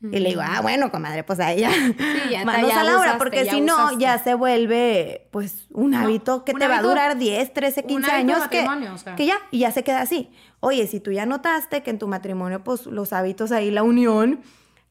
[0.00, 1.70] Y le digo, ah, bueno, comadre, pues a ella.
[1.72, 1.96] Sí,
[2.30, 6.54] ya, manos a la obra, porque si no, ya se vuelve, pues, un hábito que
[6.54, 8.46] te va a durar 10, 13, 15 años.
[8.48, 8.64] Que,
[9.16, 10.30] que ya, y ya se queda así.
[10.60, 14.40] Oye, si tú ya notaste que en tu matrimonio, pues, los hábitos ahí, la unión,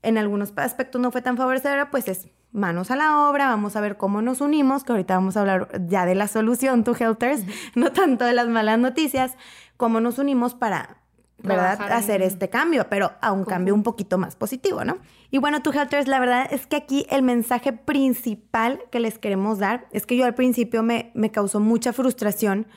[0.01, 3.81] en algunos aspectos no fue tan favorecedora, pues es manos a la obra, vamos a
[3.81, 7.43] ver cómo nos unimos, que ahorita vamos a hablar ya de la solución, tu Helters,
[7.75, 9.35] no tanto de las malas noticias,
[9.77, 10.97] cómo nos unimos para
[11.43, 11.79] ¿verdad?
[11.91, 14.97] Hacer este cambio, pero a un cambio un poquito más positivo, ¿no?
[15.29, 19.59] Y bueno, tú, Helters, la verdad es que aquí el mensaje principal que les queremos
[19.59, 22.67] dar es que yo al principio me, me causó mucha frustración,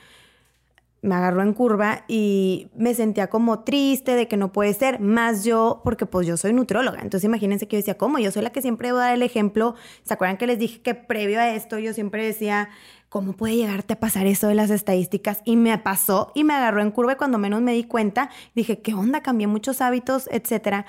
[1.01, 5.43] me agarró en curva y me sentía como triste de que no puede ser, más
[5.43, 8.19] yo, porque pues yo soy nutrióloga, entonces imagínense que yo decía, ¿cómo?
[8.19, 10.93] Yo soy la que siempre debo dar el ejemplo, ¿se acuerdan que les dije que
[10.93, 12.69] previo a esto yo siempre decía
[13.11, 15.41] ¿cómo puede llegarte a pasar eso de las estadísticas?
[15.43, 18.81] Y me pasó y me agarró en curva y cuando menos me di cuenta, dije,
[18.81, 19.21] ¿qué onda?
[19.21, 20.85] Cambié muchos hábitos, etcétera.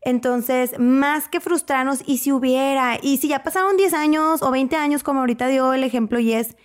[0.00, 4.74] Entonces, más que frustrarnos, y si hubiera, y si ya pasaron 10 años o 20
[4.76, 6.56] años, como ahorita dio el ejemplo, y es,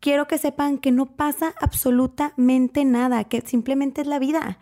[0.00, 4.58] quiero que sepan que no pasa absolutamente nada, que simplemente es la vida.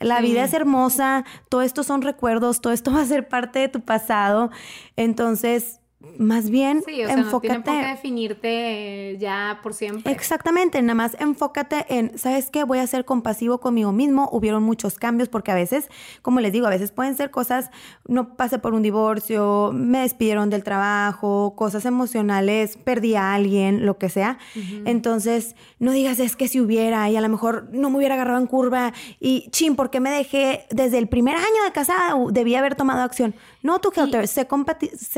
[0.00, 3.68] La vida es hermosa, todo esto son recuerdos, todo esto va a ser parte de
[3.68, 4.50] tu pasado.
[4.96, 5.79] Entonces,
[6.18, 7.58] más bien sí, o sea, enfócate.
[7.58, 10.10] No tiene por qué definirte ya por siempre.
[10.10, 12.64] Exactamente, nada más enfócate en, ¿sabes qué?
[12.64, 14.28] Voy a ser compasivo conmigo mismo.
[14.32, 15.88] Hubieron muchos cambios porque a veces,
[16.22, 17.70] como les digo, a veces pueden ser cosas,
[18.08, 23.98] no pasé por un divorcio, me despidieron del trabajo, cosas emocionales, perdí a alguien, lo
[23.98, 24.38] que sea.
[24.86, 28.40] Entonces, no digas, es que si hubiera y a lo mejor no me hubiera agarrado
[28.40, 32.14] en curva y chin, ¿por qué me dejé desde el primer año de casada?
[32.30, 33.34] Debía haber tomado acción.
[33.62, 34.46] No, tu Helter, sé,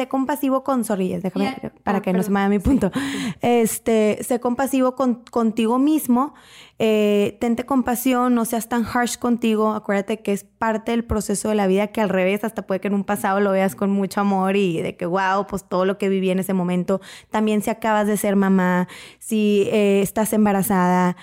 [0.09, 2.91] compasivo con sorrillas, déjame, para que no se me vaya mi punto.
[3.41, 6.35] Este, sé compasivo con, contigo mismo,
[6.79, 11.55] eh, tente compasión, no seas tan harsh contigo, acuérdate que es parte del proceso de
[11.55, 14.21] la vida que al revés, hasta puede que en un pasado lo veas con mucho
[14.21, 17.01] amor y de que, wow, pues todo lo que viví en ese momento,
[17.31, 21.17] también si acabas de ser mamá, si eh, estás embarazada,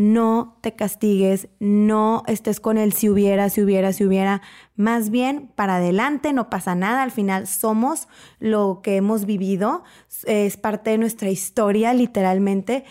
[0.00, 4.40] no te castigues, no estés con el si hubiera, si hubiera, si hubiera.
[4.74, 7.02] Más bien, para adelante, no pasa nada.
[7.02, 8.08] Al final somos
[8.38, 9.84] lo que hemos vivido,
[10.24, 12.84] es parte de nuestra historia, literalmente.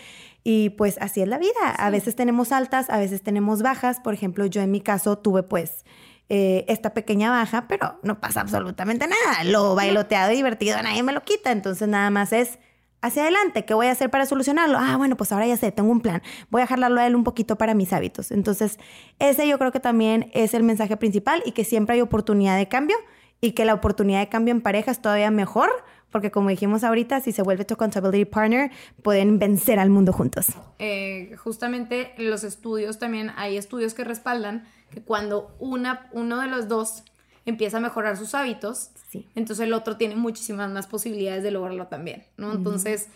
[0.44, 1.74] Y pues así es la vida.
[1.76, 3.98] A veces tenemos altas, a veces tenemos bajas.
[3.98, 5.84] Por ejemplo, yo en mi caso tuve pues
[6.28, 9.42] eh, esta pequeña baja, pero no pasa absolutamente nada.
[9.42, 11.50] Lo bailoteado y divertido, nadie me lo quita.
[11.50, 12.60] Entonces nada más es
[13.02, 14.78] hacia adelante, ¿qué voy a hacer para solucionarlo?
[14.78, 16.22] Ah, bueno, pues ahora ya sé, tengo un plan.
[16.50, 18.30] Voy a jalarlo a él un poquito para mis hábitos.
[18.30, 18.78] Entonces,
[19.18, 22.68] ese yo creo que también es el mensaje principal y que siempre hay oportunidad de
[22.68, 22.96] cambio
[23.40, 25.70] y que la oportunidad de cambio en pareja es todavía mejor
[26.10, 28.70] porque como dijimos ahorita, si se vuelve tu accountability partner,
[29.02, 30.46] pueden vencer al mundo juntos.
[30.78, 36.68] Eh, justamente los estudios también, hay estudios que respaldan que cuando una, uno de los
[36.68, 37.04] dos
[37.46, 38.90] empieza a mejorar sus hábitos,
[39.34, 42.52] entonces el otro tiene muchísimas más posibilidades de lograrlo también, ¿no?
[42.52, 43.08] Entonces,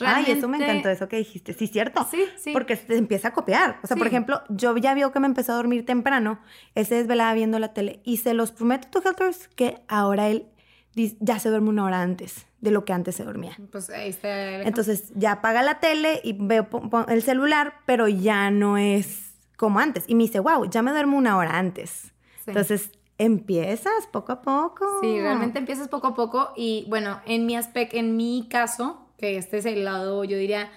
[0.00, 1.52] Ay, eso me encantó, eso que dijiste.
[1.52, 2.06] Sí, cierto.
[2.10, 2.52] Sí, sí.
[2.52, 3.78] Porque se empieza a copiar.
[3.82, 6.40] O sea, por ejemplo, yo ya vio que me empezó a dormir temprano.
[6.74, 8.00] Él se desvelaba viendo la tele.
[8.04, 10.46] Y se los prometo, to Helters, que ahora él
[10.94, 13.56] ya se duerme una hora antes de lo que antes se dormía.
[13.70, 14.62] Pues ahí está.
[14.62, 16.68] Entonces ya apaga la tele y veo
[17.08, 20.04] el celular, pero ya no es como antes.
[20.06, 22.12] Y me dice, wow, ya me duermo una hora antes.
[22.46, 24.86] Entonces empiezas poco a poco.
[25.00, 26.52] Sí, realmente empiezas poco a poco.
[26.56, 30.70] Y bueno, en mi aspecto, en mi caso, que este es el lado, yo diría,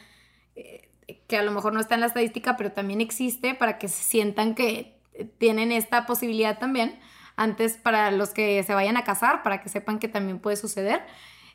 [0.56, 0.89] eh,
[1.28, 4.04] que a lo mejor no está en la estadística, pero también existe para que se
[4.04, 5.00] sientan que
[5.38, 7.00] tienen esta posibilidad también
[7.36, 11.02] antes para los que se vayan a casar, para que sepan que también puede suceder.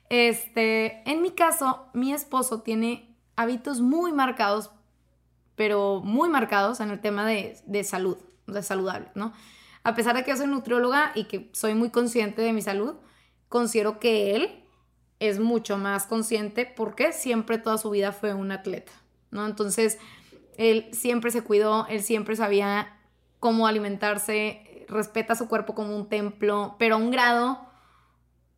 [0.09, 4.71] Este, en mi caso, mi esposo tiene hábitos muy marcados,
[5.55, 9.33] pero muy marcados en el tema de, de salud, de saludable, ¿no?
[9.83, 12.95] A pesar de que yo soy nutrióloga y que soy muy consciente de mi salud,
[13.49, 14.65] considero que él
[15.21, 18.93] es mucho más consciente porque siempre toda su vida fue un atleta,
[19.31, 19.47] ¿no?
[19.47, 19.99] Entonces,
[20.57, 22.97] él siempre se cuidó, él siempre sabía
[23.39, 27.61] cómo alimentarse, respeta su cuerpo como un templo, pero a un grado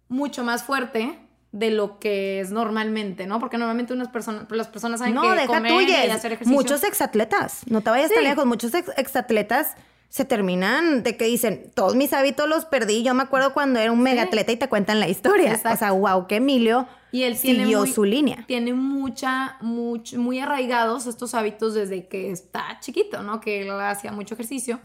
[0.09, 1.19] mucho más fuerte
[1.53, 3.39] de lo que es normalmente, ¿no?
[3.39, 6.53] Porque normalmente unas personas, las personas saben no, que deja comer y hacer ejercicio.
[6.53, 9.75] Muchos exatletas, no te vayas tan lejos, muchos exatletas
[10.13, 13.03] se terminan de que dicen, todos mis hábitos los perdí.
[13.03, 15.59] Yo me acuerdo cuando era un mega atleta y te cuentan la historia.
[15.65, 18.45] O sea, wow, que Emilio y él siguió su línea.
[18.47, 23.41] Tiene mucha, muy arraigados estos hábitos desde que está chiquito, ¿no?
[23.41, 24.81] Que él hacía mucho ejercicio.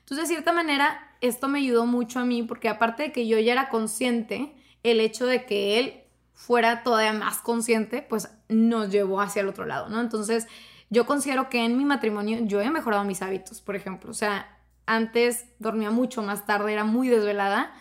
[0.00, 3.38] Entonces, de cierta manera, esto me ayudó mucho a mí porque aparte de que yo
[3.38, 6.00] ya era consciente, el hecho de que él
[6.34, 10.00] fuera todavía más consciente, pues nos llevó hacia el otro lado, ¿no?
[10.00, 10.48] Entonces,
[10.90, 14.10] yo considero que en mi matrimonio yo he mejorado mis hábitos, por ejemplo.
[14.10, 17.72] O sea, antes dormía mucho más tarde, era muy desvelada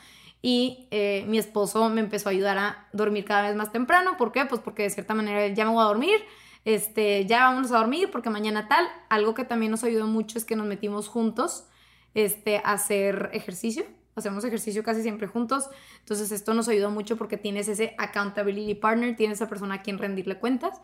[0.41, 4.17] y eh, mi esposo me empezó a ayudar a dormir cada vez más temprano.
[4.17, 4.45] ¿Por qué?
[4.45, 6.19] Pues porque de cierta manera ya me voy a dormir,
[6.65, 8.87] este, ya vámonos a dormir porque mañana tal.
[9.09, 11.65] Algo que también nos ayudó mucho es que nos metimos juntos
[12.13, 13.85] este, hacer ejercicio.
[14.15, 15.69] Hacemos ejercicio casi siempre juntos.
[15.99, 19.97] Entonces esto nos ayudó mucho porque tienes ese accountability partner, tienes esa persona a quien
[19.97, 20.81] rendirle cuentas.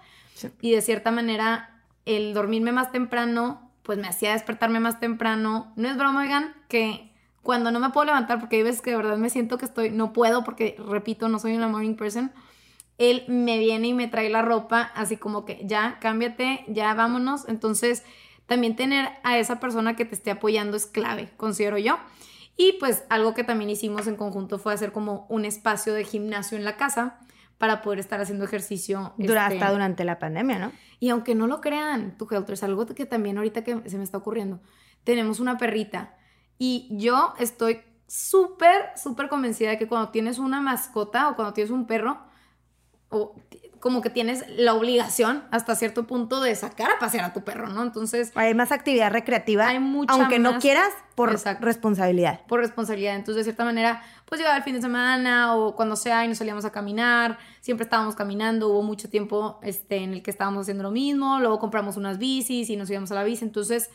[0.62, 5.72] Y de cierta manera, el dormirme más temprano, pues me hacía despertarme más temprano.
[5.78, 8.98] No es broma, oigan, que cuando no me puedo levantar, porque hay veces que de
[8.98, 12.34] verdad me siento que estoy, no puedo, porque repito, no soy una morning person,
[12.98, 17.48] él me viene y me trae la ropa, así como que ya, cámbiate, ya vámonos.
[17.48, 18.04] Entonces,
[18.46, 21.98] también tener a esa persona que te esté apoyando es clave, considero yo.
[22.58, 26.58] Y pues algo que también hicimos en conjunto fue hacer como un espacio de gimnasio
[26.58, 27.20] en la casa
[27.58, 29.14] para poder estar haciendo ejercicio.
[29.18, 30.72] Dura, este, hasta durante la pandemia, ¿no?
[31.00, 34.04] Y aunque no lo crean, tu Helter, es algo que también ahorita que se me
[34.04, 34.60] está ocurriendo.
[35.04, 36.16] Tenemos una perrita
[36.58, 41.72] y yo estoy súper, súper convencida de que cuando tienes una mascota o cuando tienes
[41.72, 42.20] un perro,
[43.10, 43.36] o
[43.80, 47.68] como que tienes la obligación hasta cierto punto de sacar a pasear a tu perro,
[47.68, 47.84] ¿no?
[47.84, 48.32] Entonces...
[48.36, 52.42] Hay más actividad recreativa, hay mucha aunque no quieras, por responsabilidad.
[52.48, 53.16] Por responsabilidad.
[53.16, 56.38] Entonces, de cierta manera, pues llegaba el fin de semana o cuando sea y nos
[56.38, 60.84] salíamos a caminar, siempre estábamos caminando, hubo mucho tiempo este, en el que estábamos haciendo
[60.84, 63.90] lo mismo, luego compramos unas bicis y nos íbamos a la bici, entonces,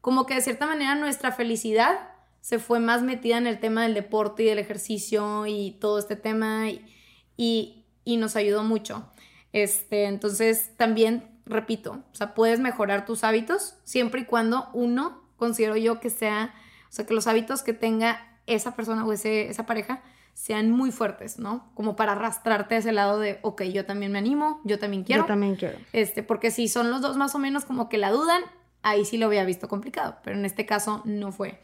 [0.00, 3.94] como que de cierta manera nuestra felicidad se fue más metida en el tema del
[3.94, 6.68] deporte y del ejercicio y todo este tema
[7.36, 9.08] y y nos ayudó mucho.
[9.52, 15.76] Este, entonces, también, repito, o sea, puedes mejorar tus hábitos siempre y cuando uno, considero
[15.76, 16.54] yo que sea,
[16.88, 20.02] o sea, que los hábitos que tenga esa persona o ese, esa pareja
[20.34, 21.70] sean muy fuertes, ¿no?
[21.74, 25.22] Como para arrastrarte a ese lado de, ok, yo también me animo, yo también quiero.
[25.22, 25.78] Yo también quiero.
[25.92, 28.42] Este, porque si son los dos más o menos como que la dudan,
[28.82, 31.60] ahí sí lo había visto complicado, pero en este caso no fue.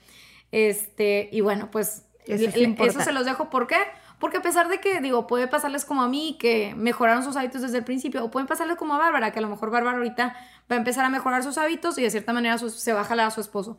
[0.53, 3.79] Este, y bueno, pues eso, eso se los dejo, ¿por qué?
[4.21, 7.63] Porque a pesar de que, digo, puede pasarles como a mí, que mejoraron sus hábitos
[7.63, 10.37] desde el principio, o pueden pasarles como a Bárbara, que a lo mejor Bárbara ahorita
[10.71, 13.27] va a empezar a mejorar sus hábitos y de cierta manera se va a jalar
[13.27, 13.79] a su esposo.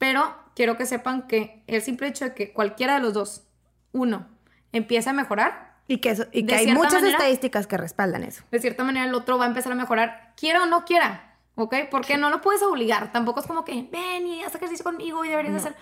[0.00, 3.42] Pero quiero que sepan que el simple hecho de que cualquiera de los dos,
[3.92, 4.26] uno,
[4.72, 5.74] empiece a mejorar.
[5.88, 8.42] Y que, y que hay muchas estadísticas que respaldan eso.
[8.50, 11.74] De cierta manera el otro va a empezar a mejorar, quiera o no quiera, ¿ok?
[11.90, 13.12] Porque no lo puedes obligar.
[13.12, 15.76] Tampoco es como que, ven y haz ejercicio conmigo y deberías hacer.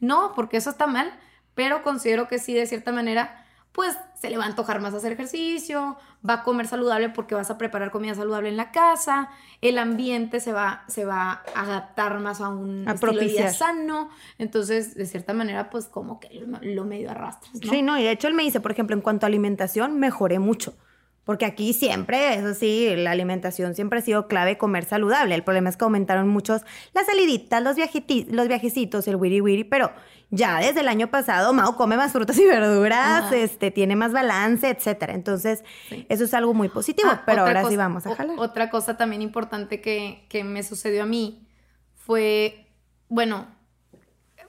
[0.00, 1.18] No, porque eso está mal.
[1.54, 5.12] Pero considero que sí, de cierta manera, pues se le va a antojar más hacer
[5.12, 5.96] ejercicio,
[6.28, 9.30] va a comer saludable porque vas a preparar comida saludable en la casa,
[9.60, 14.10] el ambiente se va, se va a adaptar más a un estilo de vida sano,
[14.38, 16.28] entonces de cierta manera pues como que
[16.62, 17.52] lo, medio arrastras.
[17.68, 20.38] Sí, no, y de hecho él me dice, por ejemplo, en cuanto a alimentación, mejoré
[20.38, 20.74] mucho.
[21.24, 25.36] Porque aquí siempre, eso sí, la alimentación siempre ha sido clave comer saludable.
[25.36, 26.62] El problema es que aumentaron muchos
[26.94, 27.76] las saliditas, los,
[28.28, 29.92] los viajecitos, el wiri wiri, pero
[30.34, 34.66] ya desde el año pasado Mao come más frutas y verduras, este, tiene más balance,
[34.66, 35.12] etcétera.
[35.12, 35.62] Entonces,
[36.08, 38.38] eso es algo muy positivo, ah, pero ahora sí vamos a jalar.
[38.38, 41.46] Otra cosa también importante que, me sucedió a mí
[41.94, 42.66] fue,
[43.10, 43.46] bueno,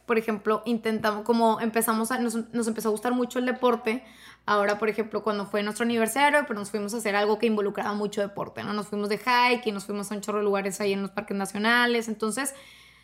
[0.05, 4.05] por ejemplo, intentamos, como empezamos a, nos, nos, empezó a gustar mucho el deporte,
[4.45, 7.93] ahora, por ejemplo, cuando fue nuestro aniversario, pues nos fuimos a hacer algo que involucraba
[7.93, 8.71] mucho deporte, ¿no?
[8.71, 11.11] Nos fuimos de hike y nos fuimos a un chorro de lugares ahí en los
[11.11, 12.55] parques nacionales, entonces,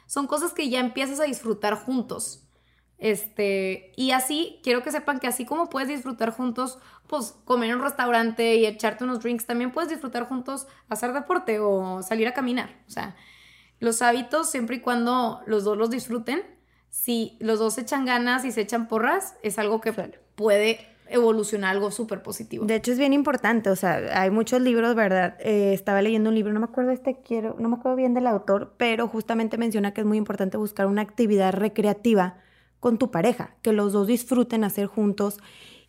[0.06, 2.46] son cosas que ya empiezas a disfrutar juntos.
[3.00, 7.78] Este, y así, quiero que sepan que así como puedes disfrutar juntos, pues comer en
[7.78, 12.34] un restaurante y echarte unos drinks, también puedes disfrutar juntos hacer deporte o salir a
[12.34, 12.70] caminar.
[12.88, 13.16] O sea,
[13.80, 16.44] los hábitos, siempre y cuando los dos los disfruten,
[16.90, 19.94] si los dos echan ganas y se echan porras, es algo que
[20.36, 22.66] puede evolucionar algo súper positivo.
[22.66, 25.38] De hecho, es bien importante, o sea, hay muchos libros, ¿verdad?
[25.40, 28.28] Eh, estaba leyendo un libro, no me acuerdo este, quiero, no me acuerdo bien del
[28.28, 32.38] autor, pero justamente menciona que es muy importante buscar una actividad recreativa
[32.80, 35.39] con tu pareja, que los dos disfruten hacer juntos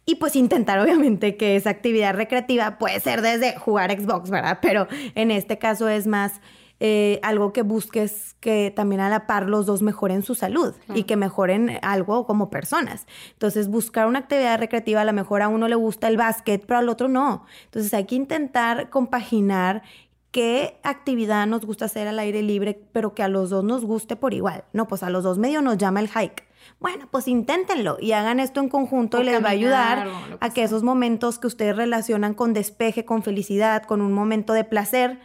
[0.07, 4.59] y pues intentar obviamente que esa actividad recreativa puede ser desde jugar Xbox, ¿verdad?
[4.61, 6.40] Pero en este caso es más
[6.81, 11.03] eh, algo que busques que también a la par los dos mejoren su salud y
[11.03, 13.07] que mejoren algo como personas.
[13.33, 16.79] Entonces buscar una actividad recreativa, a lo mejor a uno le gusta el básquet, pero
[16.79, 17.44] al otro no.
[17.66, 19.83] Entonces hay que intentar compaginar
[20.31, 24.16] qué actividad nos gusta hacer al aire libre, pero que a los dos nos guste
[24.16, 24.64] por igual.
[24.72, 26.49] No, pues a los dos medio nos llama el hike
[26.80, 30.08] bueno, pues inténtenlo y hagan esto en conjunto y les va a ayudar
[30.40, 34.64] a que esos momentos que ustedes relacionan con despeje, con felicidad, con un momento de
[34.64, 35.20] placer,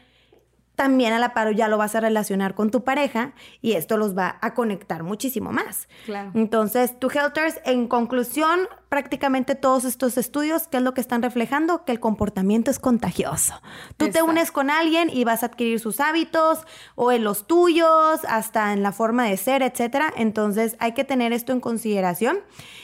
[0.76, 4.18] también a la par ya lo vas a relacionar con tu pareja y esto los
[4.18, 5.88] va a conectar muchísimo más.
[6.06, 6.32] Claro.
[6.34, 11.86] Entonces, tu Helters, en conclusión, prácticamente todos estos estudios, ¿qué es lo que están reflejando?
[11.86, 13.62] Que el comportamiento es contagioso.
[13.98, 18.22] Tú te unes con alguien y vas a adquirir sus hábitos o en los tuyos,
[18.28, 20.14] hasta en la forma de ser, etcétera.
[20.16, 22.40] Entonces, hay que tener esto en consideración.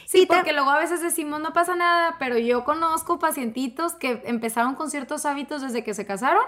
[0.05, 4.75] Sí, porque luego a veces decimos no pasa nada, pero yo conozco pacientitos que empezaron
[4.75, 6.43] con ciertos hábitos desde que se casaron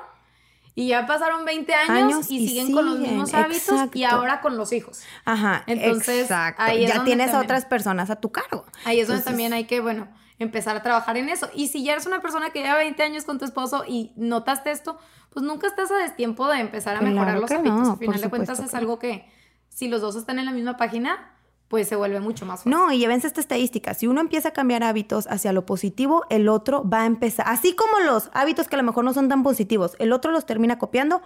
[0.75, 4.73] y ya pasaron 20 años, y, siguen, con los mismos hábitos y ahora con los
[4.73, 5.03] hijos.
[5.25, 5.63] Ajá.
[5.67, 8.65] Entonces, Ahí ya tienes a otras personas a tu cargo.
[8.86, 10.07] Ahí es donde también hay que, bueno,
[10.39, 11.49] empezar a trabajar en eso.
[11.53, 14.71] Y si ya eres una persona que lleva 20 años con tu esposo y notaste
[14.71, 14.97] esto,
[15.29, 17.89] pues nunca estás a destiempo de empezar a mejorar los hábitos.
[17.89, 19.27] Al final de cuentas es algo que
[19.69, 21.33] si los dos están en la misma página,
[21.73, 22.71] pues se vuelve mucho más fácil.
[22.71, 23.95] No, y llévense esta estadística.
[23.95, 27.73] Si uno empieza a cambiar hábitos hacia lo positivo, el otro va a empezar, así
[27.73, 30.77] como los hábitos que a lo mejor no son tan positivos, el otro los termina
[30.77, 31.23] copiando,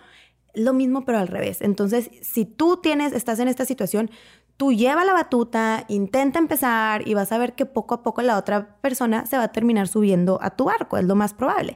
[0.54, 1.60] lo mismo pero al revés.
[1.60, 4.10] Entonces, si tú tienes, estás en esta situación,
[4.56, 8.38] tú lleva la batuta, intenta empezar y vas a ver que poco a poco la
[8.38, 11.76] otra persona se va a terminar subiendo a tu barco, es lo más probable.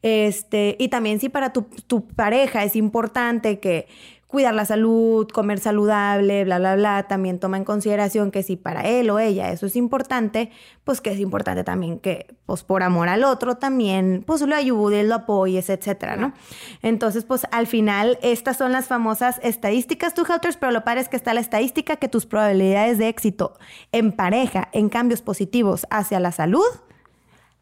[0.00, 3.86] Este, y también si para tu, tu pareja es importante que
[4.28, 8.82] cuidar la salud, comer saludable, bla, bla, bla, también toma en consideración que si para
[8.82, 10.50] él o ella eso es importante,
[10.84, 15.06] pues que es importante también que, pues por amor al otro también, pues lo ayudes,
[15.06, 16.34] lo apoyes, etcétera, ¿no?
[16.82, 21.08] Entonces, pues al final, estas son las famosas estadísticas, tú, Helters, pero lo padre es
[21.08, 23.54] que está la estadística que tus probabilidades de éxito
[23.92, 26.66] en pareja, en cambios positivos hacia la salud,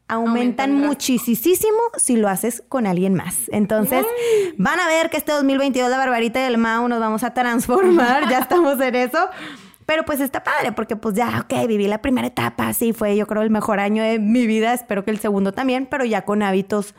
[0.09, 3.49] aumentan, muchísimo si lo haces con alguien más.
[3.49, 4.05] Entonces,
[4.57, 8.39] van a ver que este 2022 la barbarita del Mau nos vamos a transformar, ya
[8.39, 9.29] estamos en eso.
[9.87, 13.29] Pero pues está padre porque pues ya, ok, viví la primera etapa, sí, fue yo
[13.29, 16.43] creo el mejor año de mi vida, espero que el segundo también, pero ya con
[16.43, 16.97] hábitos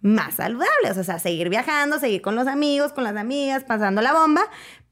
[0.00, 4.12] más saludables, o sea, seguir viajando, seguir con los amigos, con las amigas, pasando la
[4.12, 4.42] bomba,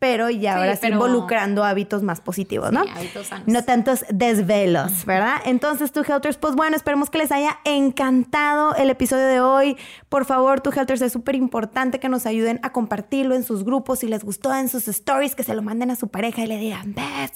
[0.03, 2.81] pero ya ahora sí involucrando hábitos más positivos, ¿no?
[2.81, 3.47] hábitos sanos.
[3.47, 5.37] No tantos desvelos, ¿verdad?
[5.45, 9.77] Entonces, tu Helters, pues bueno, esperemos que les haya encantado el episodio de hoy.
[10.09, 14.01] Por favor, tu Helters, es súper importante que nos ayuden a compartirlo en sus grupos,
[14.01, 16.57] si les gustó en sus stories, que se lo manden a su pareja y le
[16.57, 17.31] digan, ves,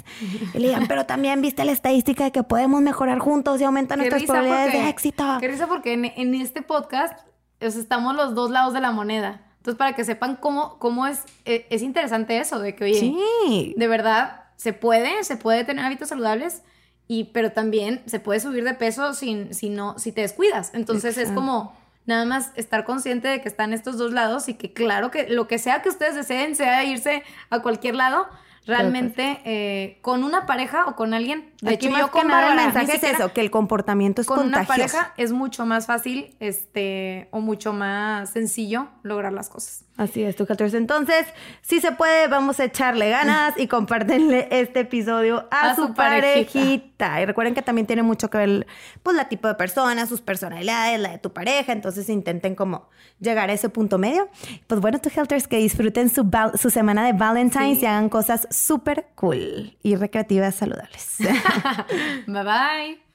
[0.52, 4.00] y le digan, pero también viste la estadística de que podemos mejorar juntos y aumentan
[4.00, 5.37] nuestras probabilidades de éxito.
[5.38, 7.16] Qué risa porque en, este podcast
[7.61, 9.46] estamos los dos lados de la moneda.
[9.66, 13.88] Entonces, para que sepan cómo, cómo es, e, es interesante eso, de que, oye, de
[13.88, 16.62] verdad, se puede, se puede tener hábitos saludables,
[17.09, 20.70] y, pero también se puede subir de peso sin, si, no, si te descuidas.
[20.72, 21.74] Entonces, es como
[22.05, 25.48] nada más estar consciente de que están estos dos lados y que claro que lo
[25.48, 28.29] que sea que ustedes deseen, sea irse a cualquier lado,
[28.67, 31.52] realmente eh, con una pareja o con alguien.
[31.62, 34.64] De hecho, yo con nada el mensaje es eso, que el comportamiento es con una
[34.64, 39.86] pareja es mucho más fácil, este, o mucho más sencillo lograr las cosas.
[39.97, 40.47] Así es, tu.
[40.75, 41.27] Entonces,
[41.63, 47.23] si se puede, vamos a echarle ganas y compártenle este episodio a, su, parejita.
[47.23, 48.67] Y recuerden que también tiene mucho que ver,
[49.03, 51.73] pues, la tipo de persona, sus personalidades, la de tu pareja.
[51.73, 52.88] Entonces, intenten como
[53.21, 54.29] llegar a ese punto medio.
[54.67, 56.31] Pues bueno, tu Helters, que disfruten su,
[56.61, 61.17] su semana de Valentine's y hagan cosas súper cool y recreativas saludables.
[62.27, 63.06] bye bye.